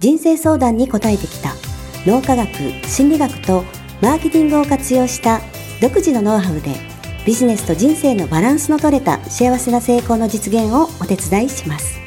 [0.00, 1.52] 人生相談に応えてきた
[2.06, 2.48] 脳科学、
[2.88, 3.64] 心理学と
[4.00, 5.42] マーケティングを活用した
[5.82, 6.74] 独自のノウハウで
[7.26, 12.00] ビジネスと人生のバランスの取れた幸せな成功の実現をお手伝いします。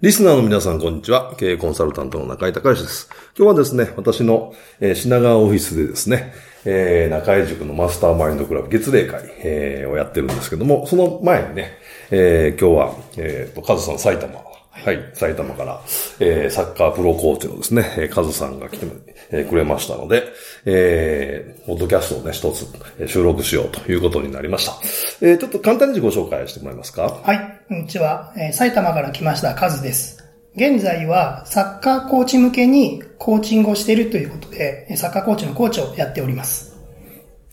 [0.00, 1.34] リスナーの皆さん、こんにちは。
[1.36, 3.10] 経営コンサルタントの中井隆です。
[3.36, 4.54] 今日はですね、私の、
[4.94, 6.32] 品川オフィスでですね、
[6.64, 11.78] えー、中井塾のマスターマインドクラブ月例会、えー、をやってるんですけども、その前にね、
[12.10, 14.42] えー、今日は、えー、と、カズさん埼玉
[14.84, 15.80] はい、埼玉から、
[16.20, 18.86] えー、サッカープロコーチのですね、えー、カズさんが来て、
[19.30, 20.22] えー、くれましたので、
[20.64, 22.64] えー、ポッドキャストをね、一つ、
[23.08, 24.72] 収録しようということになりました。
[25.20, 27.20] えー、ちょっと簡単に自己紹介してもらえますか？
[27.24, 28.32] はい、こんにちは。
[28.36, 30.24] えー、埼玉から来ましたカズです。
[30.54, 36.76] 現在はサッカーコーチ向けにコーチングをしているということで、サッカーコーチのコーチをやっております。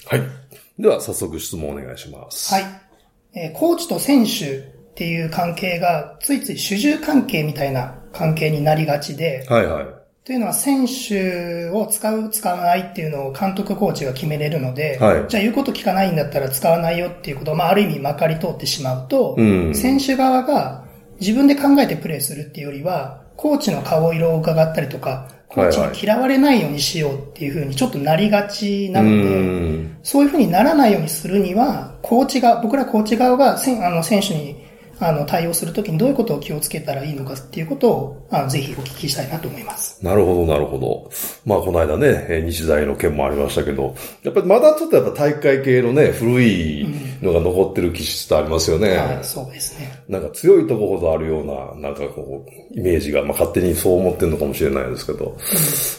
[0.05, 0.22] はい。
[0.77, 2.53] では、早速質問お願いします。
[2.53, 2.63] はい。
[3.36, 4.61] えー、コーチと選手っ
[4.95, 9.86] ていう関係が、ついつい主従関係みたいな関係になりがちで、はいはい。
[10.23, 20.86] というのは選手を使う、使わないっていうのを監督コーチが決めれるので、はい、じゃあ言うこと聞かないんだったら使わないよっていうことを、まあある意味まかり通ってしまうと、うん、選手側が
[21.19, 34.63] 自分で考えてプレーするっていうよりは、コーチの顔色を伺ったりとか、コーチに嫌われないようにしようっていうふうにちょっとなりがちなので、そういうふうにならないようにするには、コーチが、僕らコーチ側があの選手に
[34.99, 40.03] あの、対応するときにどういうことを気をつけたらいいのかっていうことを、あの、ぜひお聞きしたいなと思います。
[40.03, 41.09] なるほど、なるほど。
[41.45, 46.88] まあ、この間ね、日大の件もありましたけど、やっぱりまだちょっとやっぱ大会系のね、古い
[47.21, 48.89] のが残ってる気質ってありますよね。
[48.89, 50.03] うん、はい、そうですね。
[50.07, 55.35] なんか強いとこほどあるような、なんかこう、イメージが、まあ、勝手にそう思ってるのかもしれないですけど。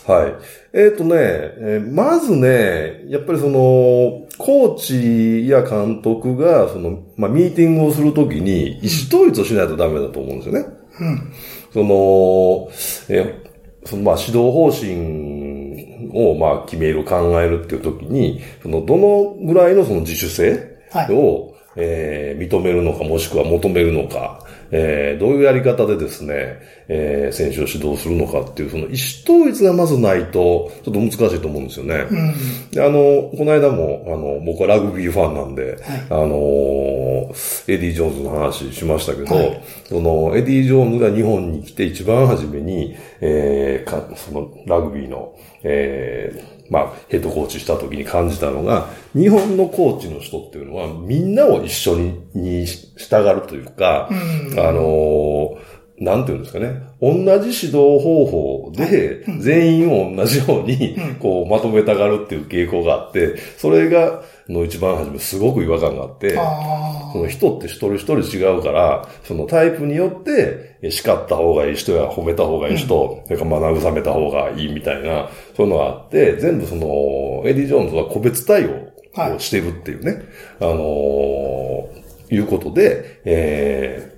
[0.09, 0.35] うん、はい。
[0.77, 10.67] えっ、ー、とね、えー、まずね、やっぱりその、コーチや監督が、その、まあ、ミーティングをするときに、意思統一をしないとダメだと思うんですよね。
[11.01, 11.33] うん。
[11.73, 12.69] その、
[13.09, 20.77] えー、その、まあ、指導方針を、まあ、決める、考えるっていうときに、その、どのぐらいのその自主性
[21.09, 32.07] を、はい、えー、認めるのか、もしくは求めるのか、えー、どういうやり方でですね、えー、選手を指導するのかっていう、その意思統一がまずないと、ちょっと難しいと思うんですよね。
[32.11, 37.33] うん、で、あの、この間も、あの、僕はラグビーファンなんで、はい、あの、
[37.69, 55.59] エディ・ジョーンズの話しましたけど、はい、その、エディ・ジョーンズが日本に来て一番初めに、えー、かその、ラグビーの、えー、まあ、ヘッドコーチした時に感じたのが、日本のコーチの人っていうのは、みんなを一緒にに従うというか、うん、あの
[55.99, 56.83] なんていうんですかね。
[57.01, 78.93] 同じ指導方法で、全員を同じように、こう、まとめたがるっていう傾向があって、それが、の一番初めすごく違和感があって、その人って一人一人違うから、そのタイプによって、叱った方がいい人や褒めた方がいい人、それからまあ慰めた方がいいみたいな、そういうのがあって、全部その、エディ・ジョーンズは個別対応
[79.35, 80.13] をしてるっていうね、
[80.61, 84.16] はい、あのー、いうことで、えー、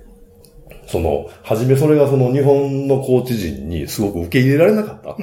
[0.89, 5.15] その、はじめそれがその日本のコーチ陣にすごく受け入れられなかった。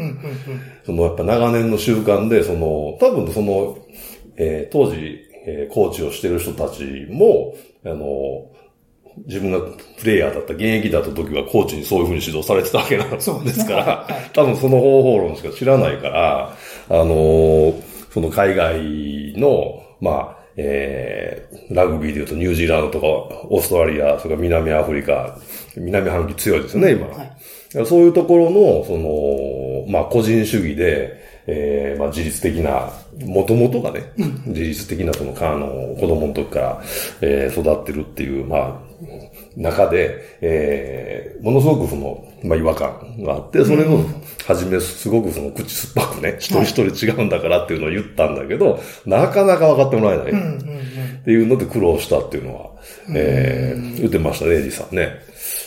[0.84, 3.76] そのやっぱ長年の習慣で、その、多分その、
[4.36, 8.46] えー、当時、えー、コーチをしてる人たちも、あの、
[9.26, 9.60] 自分が
[9.98, 16.56] プレイヤーだった、現役だった時はコーチにそういうふうに指導されてたわけなんですから、はい、多分その方法論しか知らないから、
[16.88, 17.74] あの
[18.12, 23.06] その海外の、まあ、えー、ラグビーで言うとニュージーランドとか、
[23.50, 25.38] オーストラリア、それから南アフリカ、
[25.76, 27.06] 南半球強いですよね、今。
[27.08, 32.90] はい、そういうところの、その、まあ、個人主義で、えー、まあ、自律的な、
[33.24, 36.82] もともとがね、うん、自律的なその、あの、子供の時から、
[37.20, 38.80] えー、育ってるっていう、まあ、
[39.56, 44.04] 中で、えー、ものすごくその、まあ、違和感があって、それを、
[44.46, 50.32] はじめすごくその口酸っぱくね、一人一人違うんだからっていうのを言ったんだけど、なかなか分かってもらえない。
[50.32, 52.70] っていうので苦労したっていうのは、
[53.14, 55.20] えー、言ってましたね、エディさんね。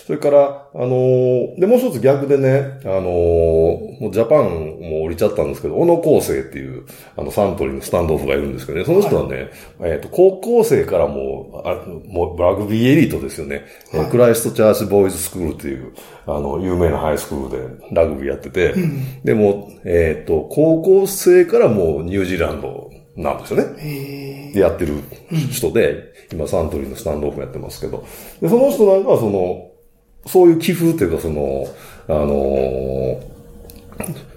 [0.09, 6.83] それから、あのー、で、もう一つ逆でね、あのー、もうジャパンも降りちゃったんですけど、小野康生っていう、
[7.15, 11.75] あの、サントリーのスタンドオフがいるんですけどね、その人はね、はい、えっ、と、高校生からもう、あ
[12.11, 15.93] もう、ラグビーエリートですよね、はい、クライストチャーチボーイズスクールっていう、
[16.25, 24.51] あの、有名なハイスクールでラグビーやってて、うん、でも、えっ、と、高校生からもうニュージーランドなんですよね。
[24.55, 25.03] で、やってる
[25.51, 25.91] 人で、
[26.31, 28.07] うん、今サントリーのスタンドオフやってますけど、
[28.41, 29.68] で、その人なんかはその、
[30.29, 31.65] そういう寄付というか、その、
[32.07, 33.17] あのー、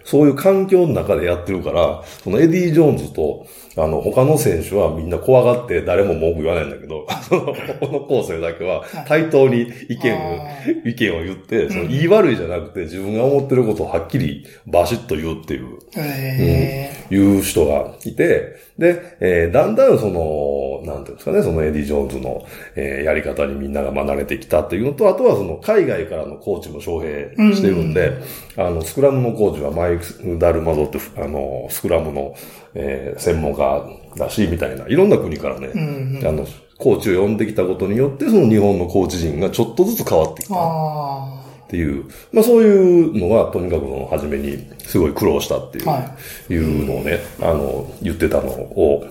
[0.05, 3.47] そういう環境の中でやってるから、そのエディ・ジョーンズと、
[3.77, 10.49] あの、他の選手はみんな怖がって誰も文句言わないんだけど、その、小野晃征だけは対等に意見を、
[10.85, 28.13] 意見を言って、その良い悪いじゃなくて自分が思ってることをはっきりバシッと言うっていう、うん、いう人がいて、で、えー、だんだんその、なんていうんですかね、そのエディ・ジョーンズの、えー、やり方にみんなが慣れてきたっていうのと、あとはその海外からのコーチも招聘してるんで、
[28.57, 32.35] あの、スクラムのコーチはマイク・ダルマドって、あの、スクラムの、
[32.75, 33.85] えー、専門家
[34.17, 36.47] だし、みたいな、いろんな国からね、うんうん、あの、
[36.79, 41.43] コーチを呼んできたことによって、その日本のコーチ陣がちょっとずつ変わってきた。
[41.67, 46.17] っていう、まあそういうのが、とにかくの初めにすごい苦労したっていう、は
[46.51, 49.07] い、いうのをね、あの、言ってたのを、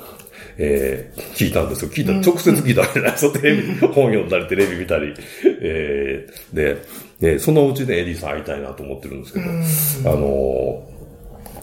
[0.57, 1.91] えー、聞いたんですよ。
[1.91, 3.31] 聞いた、直接聞いたわけじゃないですよ。
[3.31, 5.13] テレビ、本読んだり、テレビ見たり。
[5.61, 6.77] えー、で、
[7.21, 9.39] で、そのうちでエディさん会いたいなと思ってるんですけ
[10.03, 10.91] ど、あの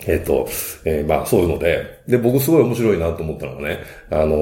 [0.07, 0.49] えっ、ー、と、
[0.85, 4.37] えー、まあそういうので、で、僕すごい面白いなと思ったのがね、あの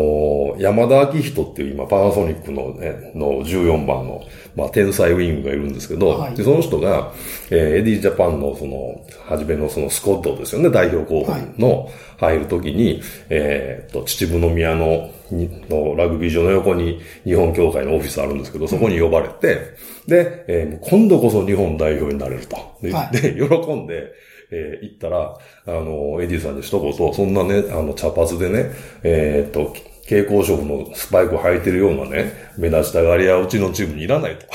[0.56, 4.22] ー、山田章仁っていう今パナソニックのね、の14番の、
[4.54, 7.12] まあ天才ウィングがいるんですけど、はい、でその人が、
[7.50, 19.74] えー、エディジャパンのその、初めのそのスコットですよね、代表候補の入るときに、はい、えっと、秩父宮ののラグビー場の横に日本協会のオフィスあるんですけど、そこに呼ばれて、
[20.06, 22.56] で、えー、今度こそ日本代表になれると。
[22.82, 24.12] で、はい、で喜んで、
[24.50, 25.36] えー、行ったら、
[25.66, 28.70] あの、エディさんに一言、そんなね、あの、茶髪でね、
[29.02, 29.74] えー、っと、
[30.04, 34.46] 蛍光色のスパイク履いてるようなね、目立ちたがりはうちのチームにいらないと。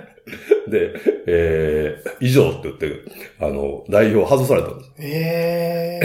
[0.70, 0.94] で、
[1.26, 3.02] えー、以上って言って、
[3.40, 4.90] あの、代表外されたんです。
[4.98, 6.00] え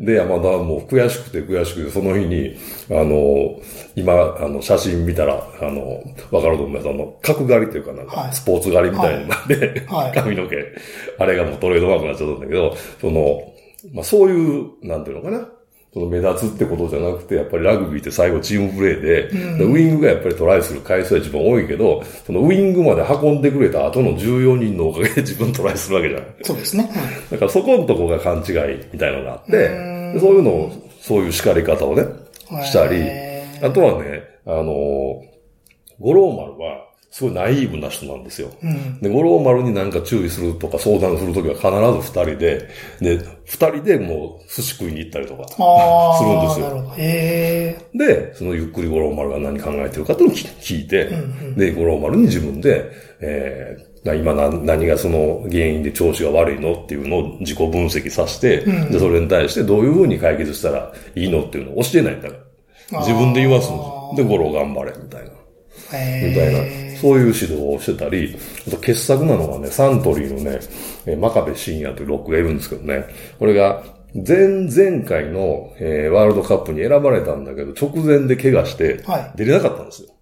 [0.00, 2.56] ー、で、山田も悔しくて悔しくて、その日に、
[2.90, 3.60] あの、
[3.96, 6.88] 今、あの、写真見たら、あの、わかると思います。
[6.88, 10.56] あの、角刈りっていうかなんか、スポーツ刈りみたいになって、はい、髪の毛、
[11.18, 13.52] あれがもうトレードマークになっちゃったんだけど、その、
[13.92, 15.48] まあ、そういう、なんていうのかな。
[15.94, 26.28] その目立つってことじゃなくて、やっぱりラグビーって最後チームプレーで、うん、ウィングがやっぱりトライする回数は一番多いけど、そのウィングまで運んでくれた後の14人のおかげで自分トライするわけじゃない。
[26.42, 26.90] そうですね。
[27.30, 32.02] だからそこのとこが勘違いみたいなのがあって、そういうのを、そういう叱り方をね、
[32.64, 33.00] したり、
[33.62, 35.22] あとはね、あの、
[36.00, 38.50] 五郎丸は、すごいナイーブな人なんですよ。
[38.60, 42.68] うん、で、五郎丸になんか注意するとか相談するときは必ず二人で、
[43.00, 46.92] で、二人でもう寿司食いに行ったりとかするんですよ。
[46.98, 51.22] へで、そのゆっくり五郎丸が何考えてるかっていうのを聞いて、うんう
[51.52, 52.90] ん、で、五郎丸に自分で、
[53.20, 62.34] えー、今何がその原因で調子が悪いのっていうのを自己分析させて、うん、で、それに対してどういうふうに解決したらいいのっていうのを教えないんだか
[62.90, 62.98] ら。
[63.02, 64.14] 自分で言わすんですよ。
[64.16, 65.30] で、五郎頑張れ、みたいな。
[66.28, 66.83] みたいな。
[67.00, 68.36] そういう指導をしてたり、
[68.66, 70.60] あと傑作なのがね、サントリーのね、
[71.16, 73.04] 真壁真也というロックがいるんですけどね、
[73.38, 73.82] これが、
[74.14, 79.02] 前々回の、えー、ワールドカップに選ばれたんだけど、直前で怪我して、
[79.34, 80.13] 出れなかったんですよ。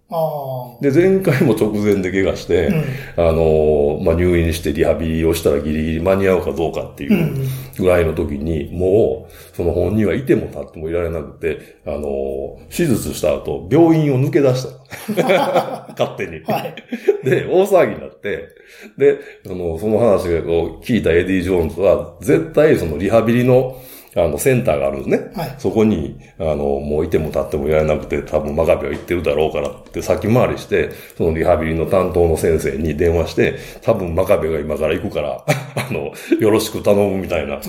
[0.81, 7.47] で、前回も直前で怪我して、うん、あの、まあ、入院してリハビリをしたらギリギリ間に合うかどうかっていう
[7.77, 14.83] ぐらいの時に、もう、その本人はいても立ってもいられなくて、あの、手術した後、病院を抜け出した。
[15.97, 16.43] 勝手に。
[16.43, 16.75] はい、
[17.27, 18.49] で、大騒ぎになって、
[18.97, 23.81] で、その、その話を聞いたエディ・ジョーンズは、絶対そのリハビリの、
[24.15, 25.31] あの、センターがあるんですね。
[25.35, 35.43] はい、そこに、あの、もういても立ってもいられなくて、多分真壁は行ってるだろうからって先回りして、そのリハビリの担当の先生に電話して、多分真壁が今から行くから、
[35.75, 37.61] あの、よろしく頼むみたいな、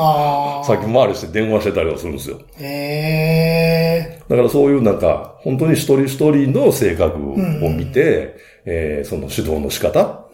[0.64, 2.38] 先回りして電話してたりはするんですよ。
[2.60, 7.36] へだからそういうなんか、本当に一人一人の性格を
[7.70, 8.32] 見て、うん
[8.66, 10.26] えー、その指導の仕方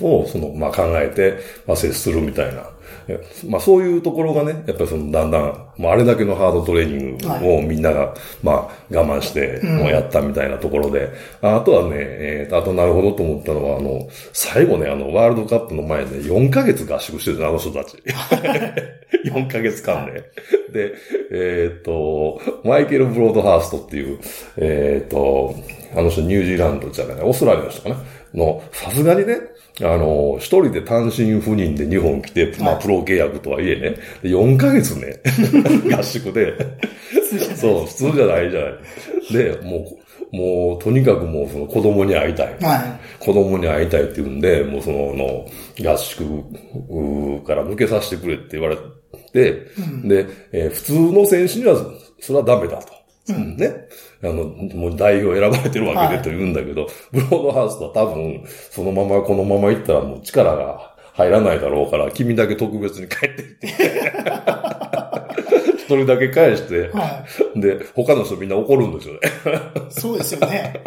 [0.00, 2.70] を、その、まあ、考えて、まあ、接するみたいな。
[3.48, 11.08] まあそういうところがね、やっぱりそのだんだん、まああれだけのハードトレーニングをみんなが、まあ我慢して、もうやったみたいなところで、
[11.42, 17.96] うん、あとはね、えー、あとなるほどと思ったのは、あの、最後ね、あの、ワールドカップの前で4ヶ月合宿してるあの人たち。
[19.24, 20.22] 4ヶ月間で。
[20.72, 20.94] で、
[21.30, 24.18] えっ、ー、と、マイケル・ブロードハーストっていう、
[24.58, 25.54] えっ、ー、と、
[25.96, 27.96] あの人ニュージーランドじゃない、オーストラリアの人かな？
[28.34, 29.36] の、さすがにね、
[29.80, 35.20] あの、一人で単身赴任で日本来て、まあ、プロ契約とはいえね、4ヶ月ね、
[35.96, 36.54] 合宿で、
[37.56, 38.72] そう、普通じゃないじゃない。
[39.32, 39.78] で、も
[40.32, 42.56] う、もう、とにかくもう、その子供に会いたい。
[42.60, 42.76] は
[43.20, 45.46] い、子供に会いたいって言うんで、もうその、の
[45.92, 46.24] 合宿
[47.44, 48.76] から抜けさせてくれって言われ
[49.32, 51.76] て、うん、で、えー、普通の選手には、
[52.20, 52.92] それはダメだと。
[53.28, 53.72] うん、ね。
[54.24, 64.02] あの、もう代表選ばれてるわけでと言うんだけど、はい、ブロードハウスとは多分、そのままこのまま行ったらもう力が入らないだろうから、君だけ特別に帰ってきて。
[65.84, 69.20] 一人だけ返して、はい、で、他の人みんな怒るんですよね。
[69.90, 70.80] そうですよね。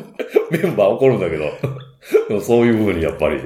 [0.50, 1.44] メンバー怒るんだけど、
[2.28, 3.40] でもそういうふうにやっぱり、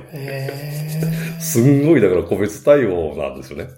[1.38, 3.69] すんごいだから個別対応なんですよね。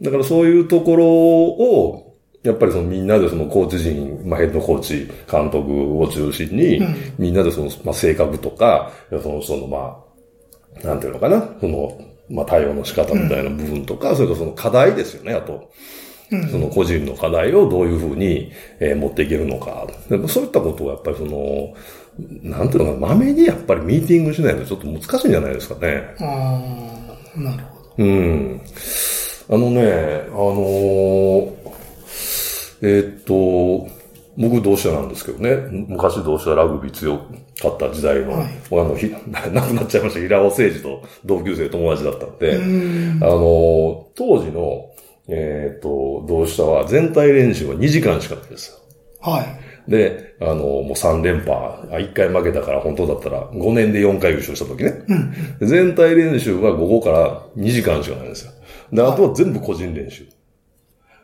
[0.00, 2.05] だからそういうところを、
[2.46, 6.80] やっぱりそのみんなでそのコーチ陣、まあ、ヘッドコーチ、監督を中心に、
[7.18, 10.02] みんなでその、まあ、性格とか、その人のま
[10.82, 11.98] あ、なんていうのかな、その、
[12.28, 15.70] まあ、対応の仕方みたいな部分とか、それからその課題ですよね、あと。
[16.50, 18.50] その個人の課題をどういうふうに、
[18.80, 19.86] えー、持っていけるのか。
[20.28, 21.72] そういったことをやっぱりその、
[22.42, 26.02] なんていうのかな、まめにやっぱりミーティングしないとちょっと難しいんじゃないですかね。
[26.18, 26.60] あ
[27.36, 28.04] あ、なるほど。
[28.04, 28.60] うん。
[29.48, 31.55] あのね、あのー、
[32.82, 33.88] えー、っと、
[34.38, 35.56] 僕同志社なんですけどね、
[35.88, 39.12] 昔同志社ラグビー強かった時代の、はい、あの、ひ、
[39.52, 44.90] 亡くなっちゃいました平尾誠二と同級生友達だったんで、んあの、当時の、
[45.28, 48.76] えー、っと、同志社は全体練習は2時間しかないですよ。
[49.20, 49.90] はい。
[49.90, 51.54] で、あの、もう3連覇、
[51.90, 54.92] 1回負けたから本当だったら5年で4回優勝した時ね。
[55.60, 58.52] うん、全体練習は午後から2時間しかないんですよ。
[58.92, 60.26] で、あとは全部個人練習。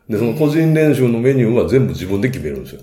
[0.08, 2.82] で、その個人練習のメニューは全部自分で決めるんですよ。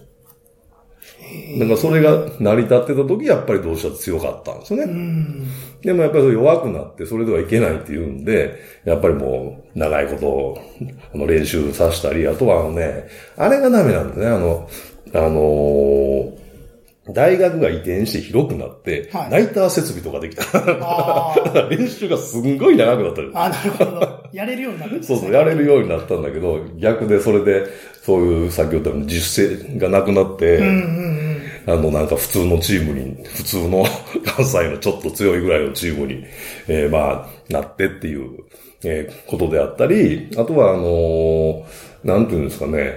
[1.59, 5.45] だからそれが成り立ってた時、やっぱりどうしたら強かったんですよね。
[5.81, 10.61] でもやっぱり弱くなって、それではいけないっていうんで、やっぱりもう、長いこと、
[11.13, 13.07] あの、練習させたり、あとはあのね、
[13.37, 14.69] あれがダメなんですね、あの、
[15.13, 16.39] あのー、
[17.13, 20.43] 大学が移転して広くなって、はい、ナイター設備とかできた。
[21.69, 24.08] 練習がすんごい長くなったあ、なるほど。
[24.31, 27.65] やれるようになった、ね、そうそう、やれるようになったんだけど、逆でそれで、
[28.01, 30.73] そういう先ほどの実践がなくなって、うんうん
[31.65, 31.73] うん。
[31.73, 33.85] あの、なんか普通のチームに、普通の
[34.25, 36.25] 関西のちょっと強いぐらいのチームに、
[36.67, 38.29] えー、まあ、なってっていう、
[38.83, 41.63] えー、ことであったり、あとは、あのー、
[42.03, 42.93] なんていうんですかね、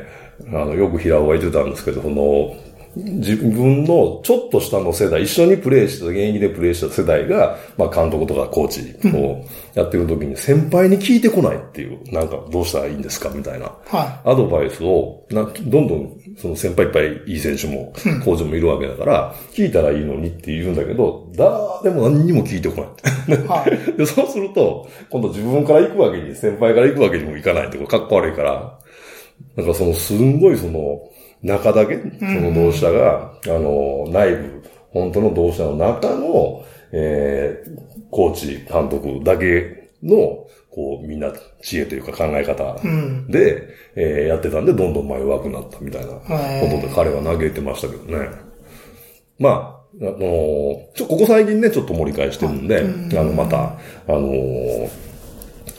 [0.48, 2.56] あの、よく平尾が言ってたんですけど、その、
[2.94, 9.44] 自分のちょっと下の世代、一緒にプレイした、現役でプレイした世代が、まあ監督とかコーチを
[9.74, 13.72] やってる時に先輩に聞いてこないっていう、なんかどうしたらいいんですかみたいな、
[14.24, 17.92] アドバイスをな、どんどんその先輩いっぱいいい選手も、
[18.24, 22.94] コーチもいるわけだから、聞いたらいいのにって言うんだけど、誰も何にも聞いてこ
[23.28, 23.46] ない。
[23.46, 28.78] はい、 でそうすると、今度自分から行くわけに、先輩から行くわけにもいかないって、これかっこ悪いから、
[29.56, 31.00] なんかそのすんごいその、
[31.42, 43.26] 中だけ、その同志社が、あの、内部、本当の同志社の中の、えー、コーチ、監督だけの、こう、みんな知恵というか考え方で、うん、
[43.96, 48.28] えー、やってたんで、どんどん前上手くなったみたいなことで彼は嘆いてましたけどね。
[49.38, 50.16] まあ、あの
[50.94, 53.76] ちょ、ここ最近ね、ちょっと盛り返してるんで、うん、あの、また、あ
[54.08, 54.88] のー、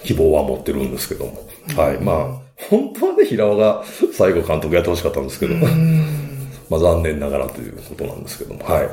[0.03, 1.47] 希望は持ってるんですけども。
[1.75, 1.97] はい。
[1.99, 3.83] まあ、本当はね、平尾が
[4.13, 5.55] 最後監督やってほしかったんですけど、
[6.69, 8.89] まあ残念ながらということなんですけども、はい。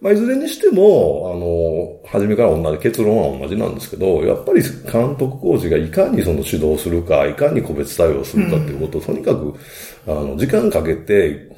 [0.00, 9.54] まあ、いずれにしても、あの、初めから同じ、結論は同じなんですけど、やっぱり監督コーチがいかにその指導するか、いかに個別対応するかっていうことを、とにかく、
[10.06, 11.48] あの、時間かけて、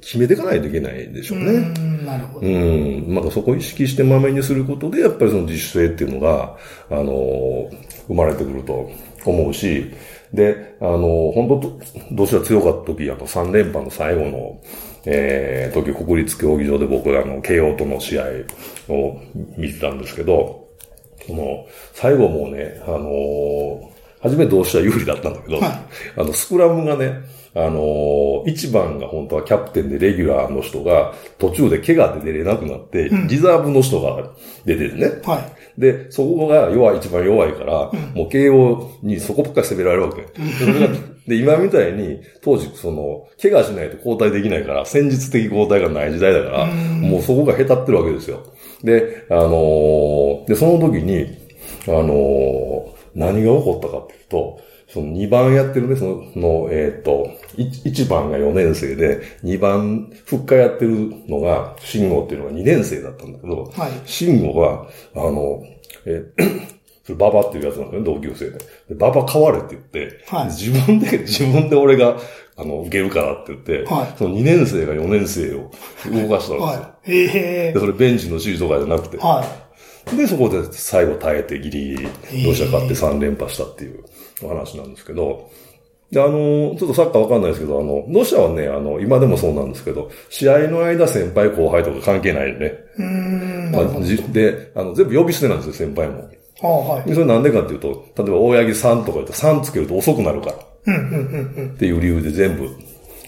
[0.00, 1.46] 決めていかないといけないでしょうね。
[1.46, 2.46] うん、なるほど。
[2.46, 3.04] うん。
[3.08, 6.56] まだそこを意識してまめにすることで、やっぱりその自主性っていうのが、
[6.90, 7.70] あの、
[8.08, 8.90] 生まれてくると
[9.24, 9.86] 思うし、
[10.32, 14.60] で、あの、本当どうしたら強かった時、あと3連覇の最後の、
[15.04, 18.24] えー、時国立競技場で僕あの、慶応との試合
[18.88, 19.20] を
[19.56, 20.68] 見てたんですけど、
[21.26, 23.90] その、最後もうね、あの
[24.22, 25.72] 初め同志は有利だったんだけど、はい、
[26.16, 27.20] あの、スクラムがね、
[27.54, 34.30] あのー、一番が本当はキャプテンでレギュラーの人が途中で怪我で出れなくなって、うん、リザーブの人が
[34.64, 35.20] 出てるね。
[35.24, 35.59] はい。
[35.78, 40.26] で、そこが弱い、一番弱いから、うん、もう慶応にそこばっかり攻められるわけ。
[41.26, 48.42] で、今みたいに、当時、その、怪我しないと交代できないから、戦術的交代がない時代だから、もうそこが下手ってるわけですよ。
[48.82, 51.26] で、あのー、で、その時に、
[51.86, 54.60] あのー、何が起こったかっていうと、
[54.92, 65.62] その2番やってるね、その、えっ、ー、と、1番が4年生で、2番、復活やってるのが、慎吾っていうのが2年生だったんだけど、はい、慎吾は、あの、
[66.06, 66.70] えー
[67.02, 68.58] それババっていうやつなのね、同級生で。
[68.88, 72.18] でババ変われって言って、はい、自分で、自分で俺が、
[72.56, 76.58] あの、受けるからって言って、はい、その2年生が4年生を動かしたんですよ。
[76.60, 79.16] はい、へで、それベンチの指示とかじゃなくて。
[79.16, 79.46] はい、
[80.16, 84.04] で、そこで最後耐えてギリギリ、ロシア勝って3連覇したっていう
[84.42, 85.50] お話なんですけど、
[86.10, 92.74] で、あの、ちょっとサッカーわかんないですけど、あの、ロシアはね、あの、今でもそうなんですけど、試合の間先輩後輩とか関係ないよね。
[92.98, 94.32] うん。
[94.32, 96.28] で、あの、全部呼び捨てなんですよ、先輩も。
[96.62, 97.14] あはい。
[97.14, 100.56] それなんでかっていうと、例えば大八木さんとか言って3つけると遅くなるから。
[100.86, 101.72] うん、うん、うん、うん。
[101.74, 102.68] っていう理由で全部、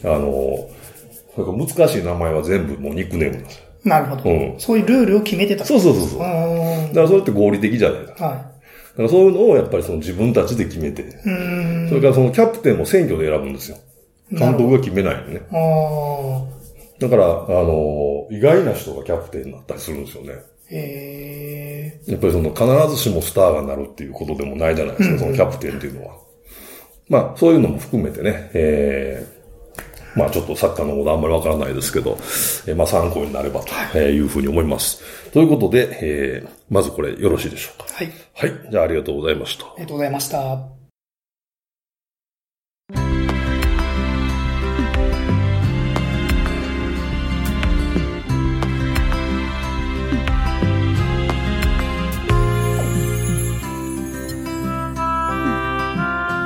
[0.02, 0.68] あの、
[1.36, 3.64] 難しい名前は全部もうニックネームなんですよ。
[3.84, 4.30] なるほど。
[4.30, 4.54] うん。
[4.58, 6.18] そういうルールを決めてたそうそうそうそう。
[6.20, 8.26] だからそれって合理的じゃないですか。
[8.26, 8.36] はい。
[8.36, 11.02] だからそういうのをやっぱりその自分たちで決めて。
[11.02, 11.88] うん。
[11.88, 13.78] それからそのキャプテンも選挙で選ぶんですよ。
[14.30, 15.42] 監督が決めないよね。
[15.50, 16.62] ああ。
[16.98, 20.34] だから、あの、意外な人がキャプテンになったりするんですよね。
[20.70, 26.16] へやっぱりその必ずしもスターがなるっていうことでもないじゃないですか、そのキャプテンっていうのは。
[27.08, 29.31] まあ、そういうのも含めてね、えー、
[30.14, 32.19] まあちょっとサッカーのことあんまりわからないですけど、
[32.66, 35.02] えー、まあ参考になればというふうに思います。
[35.31, 37.87] ということで、えー、まずこれよろしいでしょうか？
[37.92, 38.12] はい。
[38.35, 38.71] はい。
[38.71, 39.64] じゃあありがとうございました。
[39.64, 40.59] ありがとうございました。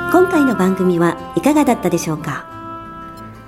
[0.09, 2.56] 今回の番組はいかがだったでしょうか？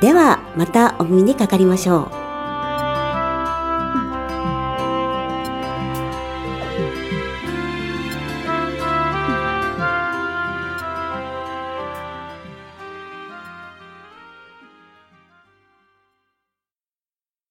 [0.00, 2.27] では、またお耳にかかりましょう。